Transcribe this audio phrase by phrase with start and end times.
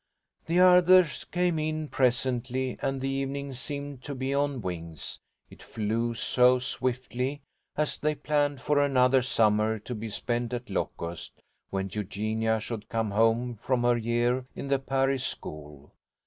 [0.47, 5.19] The others came in presently, and the evening seemed to be on wings,
[5.51, 7.43] it flew so swiftly,
[7.77, 13.11] as they planned for another summer to be spent at Locust, when Eugenia should come
[13.11, 15.91] home from her year in the Paris school.